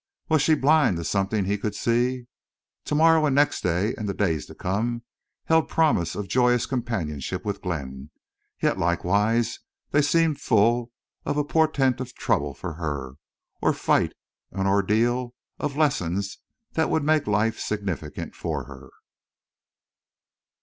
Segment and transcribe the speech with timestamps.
[0.29, 2.25] was she blind to something he could see?
[2.85, 5.03] Tomorrow and next day and the days to come
[5.45, 8.09] held promise of joyous companionship with Glenn,
[8.63, 9.59] yet likewise
[9.91, 10.89] they seemed full
[11.23, 13.13] of a portent of trouble for her,
[13.61, 14.13] or fight
[14.51, 16.39] and ordeal, of lessons
[16.71, 18.89] that would make life significant for her.